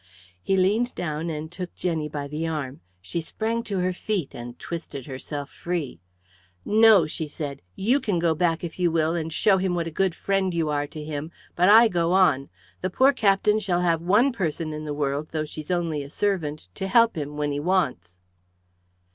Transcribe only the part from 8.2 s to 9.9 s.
back if you will and show him what